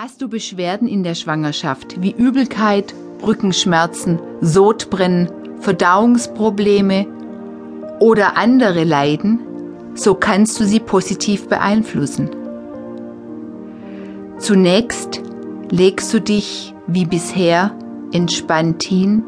[0.00, 2.94] Hast du Beschwerden in der Schwangerschaft wie Übelkeit,
[3.26, 5.28] Rückenschmerzen, Sodbrennen,
[5.58, 7.04] Verdauungsprobleme
[7.98, 9.40] oder andere Leiden,
[9.94, 12.30] so kannst du sie positiv beeinflussen.
[14.38, 15.20] Zunächst
[15.68, 17.76] legst du dich wie bisher
[18.12, 19.24] entspannt hin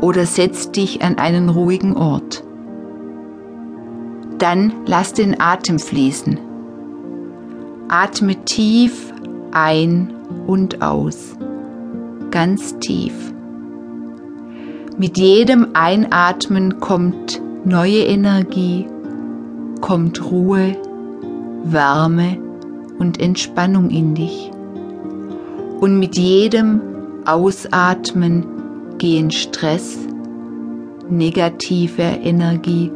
[0.00, 2.42] oder setzt dich an einen ruhigen Ort.
[4.38, 6.40] Dann lass den Atem fließen.
[7.88, 9.12] Atme tief
[9.52, 10.12] ein
[10.46, 11.36] und aus,
[12.30, 13.14] ganz tief.
[14.96, 18.86] Mit jedem Einatmen kommt neue Energie,
[19.80, 20.76] kommt Ruhe,
[21.64, 22.38] Wärme
[22.98, 24.50] und Entspannung in dich.
[25.80, 26.80] Und mit jedem
[27.24, 28.44] Ausatmen
[28.98, 29.98] gehen Stress,
[31.08, 32.92] negative Energie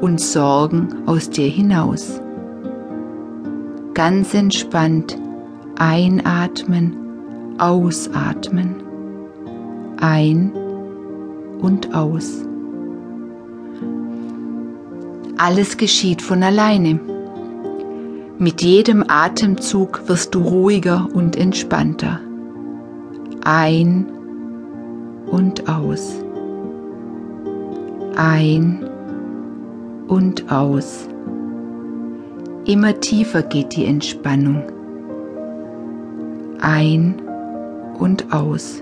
[0.00, 2.20] und Sorgen aus dir hinaus.
[3.94, 5.16] Ganz entspannt
[5.76, 6.96] einatmen,
[7.58, 8.82] ausatmen,
[10.00, 10.52] ein
[11.60, 12.44] und aus.
[15.38, 17.00] Alles geschieht von alleine.
[18.38, 22.20] Mit jedem Atemzug wirst du ruhiger und entspannter.
[23.44, 24.06] Ein
[25.26, 26.14] und aus.
[28.16, 28.88] Ein
[30.08, 31.08] und aus.
[32.64, 34.62] Immer tiefer geht die Entspannung.
[36.64, 37.20] Ein
[37.98, 38.80] und aus.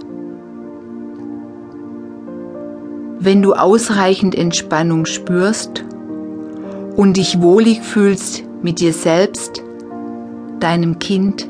[3.18, 5.82] Wenn du ausreichend Entspannung spürst
[6.94, 9.62] und dich wohlig fühlst mit dir selbst,
[10.58, 11.48] deinem Kind,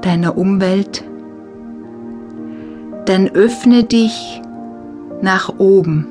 [0.00, 1.04] deiner Umwelt,
[3.04, 4.40] dann öffne dich
[5.20, 6.06] nach oben.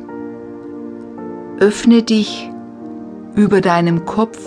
[1.60, 2.52] Öffne dich
[3.36, 4.38] über deinem Kopf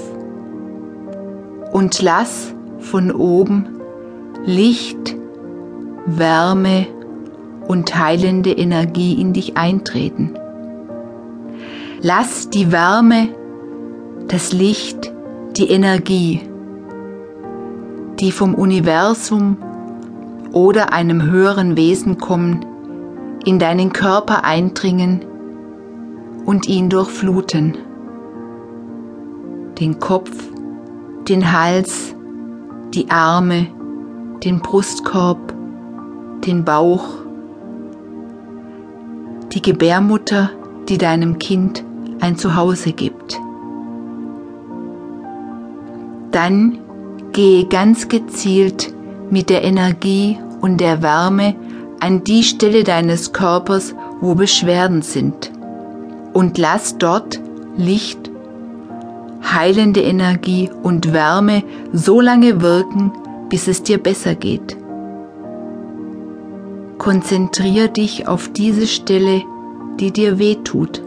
[1.73, 3.78] und lass von oben
[4.49, 5.15] Licht,
[6.07, 6.87] Wärme
[7.67, 10.39] und heilende Energie in dich eintreten.
[12.01, 13.29] Lass die Wärme,
[14.27, 15.13] das Licht,
[15.59, 16.41] die Energie,
[18.21, 19.59] die vom Universum
[20.53, 22.65] oder einem höheren Wesen kommen,
[23.45, 25.27] in deinen Körper eindringen
[26.47, 27.77] und ihn durchfluten.
[29.79, 30.31] Den Kopf,
[31.29, 32.17] den Hals,
[32.95, 33.67] die Arme,
[34.45, 35.53] den Brustkorb,
[36.47, 37.05] den Bauch,
[39.53, 40.51] die Gebärmutter,
[40.89, 41.85] die deinem Kind
[42.21, 43.41] ein Zuhause gibt.
[46.31, 46.79] Dann
[47.33, 48.93] gehe ganz gezielt
[49.31, 51.55] mit der Energie und der Wärme
[52.01, 55.51] an die Stelle deines Körpers, wo Beschwerden sind.
[56.33, 57.41] Und lass dort
[57.77, 58.31] Licht,
[59.43, 61.63] heilende Energie und Wärme
[61.93, 63.13] so lange wirken,
[63.49, 64.77] bis es dir besser geht.
[66.99, 69.43] Konzentrier dich auf diese Stelle,
[70.01, 71.03] die dir weh tut.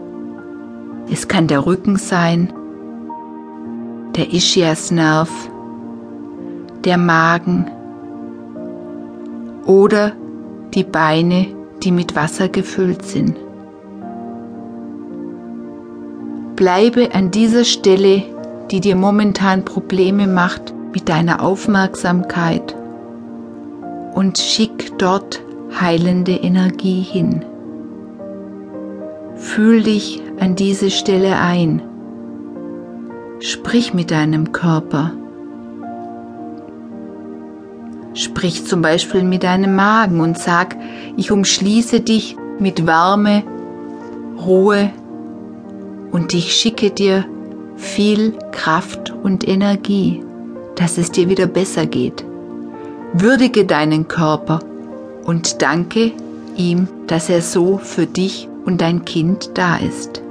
[1.10, 2.52] Es kann der Rücken sein,
[4.16, 5.30] der Ischiasnerv,
[6.84, 7.70] der Magen
[9.66, 10.12] oder
[10.74, 11.46] die Beine,
[11.82, 13.36] die mit Wasser gefüllt sind.
[16.56, 18.22] Bleibe an dieser Stelle,
[18.70, 22.76] die dir momentan Probleme macht, mit deiner Aufmerksamkeit
[24.14, 25.42] und schick dort
[25.80, 27.44] heilende Energie hin.
[29.36, 31.82] Fühl dich an diese Stelle ein.
[33.40, 35.12] Sprich mit deinem Körper.
[38.14, 40.76] Sprich zum Beispiel mit deinem Magen und sag,
[41.16, 43.42] ich umschließe dich mit Wärme,
[44.46, 44.90] Ruhe
[46.12, 47.24] und ich schicke dir
[47.76, 50.22] viel Kraft und Energie
[50.76, 52.24] dass es dir wieder besser geht.
[53.12, 54.60] Würdige deinen Körper
[55.24, 56.12] und danke
[56.56, 60.22] ihm, dass er so für dich und dein Kind da ist.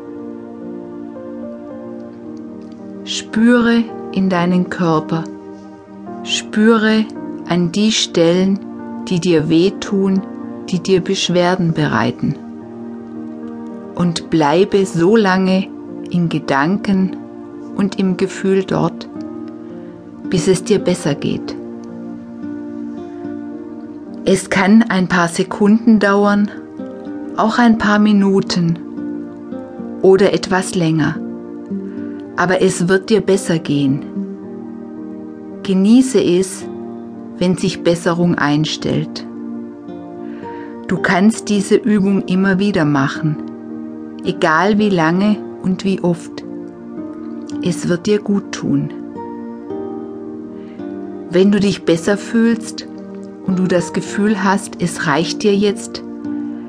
[3.03, 5.23] Spüre in deinen Körper,
[6.23, 7.05] spüre
[7.47, 8.59] an die Stellen,
[9.07, 10.21] die dir wehtun,
[10.69, 12.35] die dir Beschwerden bereiten.
[13.95, 15.67] Und bleibe so lange
[16.09, 17.17] in Gedanken
[17.75, 18.90] und im Gefühl dort,
[20.31, 21.55] bis es dir besser geht.
[24.23, 26.49] Es kann ein paar Sekunden dauern,
[27.35, 28.79] auch ein paar Minuten
[30.01, 31.17] oder etwas länger,
[32.37, 34.05] aber es wird dir besser gehen.
[35.63, 36.65] Genieße es,
[37.37, 39.27] wenn sich Besserung einstellt.
[40.87, 43.35] Du kannst diese Übung immer wieder machen,
[44.23, 46.43] egal wie lange und wie oft.
[47.63, 49.00] Es wird dir gut tun.
[51.31, 52.85] Wenn du dich besser fühlst
[53.45, 56.03] und du das Gefühl hast, es reicht dir jetzt,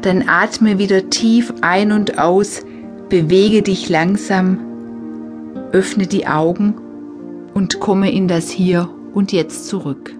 [0.02, 2.60] dann atme wieder tief ein und aus,
[3.08, 4.58] bewege dich langsam,
[5.72, 6.74] öffne die Augen
[7.54, 10.14] und komme in das Hier und Jetzt zurück.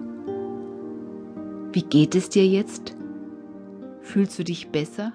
[1.71, 2.97] Wie geht es dir jetzt?
[4.01, 5.13] Fühlst du dich besser?